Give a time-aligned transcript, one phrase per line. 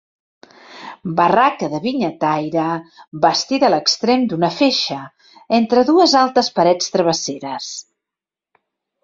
[1.17, 2.63] Barraca de vinyataire
[3.25, 4.99] bastida a l'extrem d'una feixa,
[5.61, 7.71] entre dues altes parets travesseres.